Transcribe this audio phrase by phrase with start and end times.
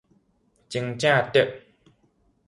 [0.67, 1.39] 真正足